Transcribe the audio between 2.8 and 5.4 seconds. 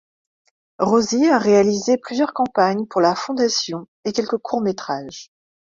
pour la fondation et quelques courts métrages.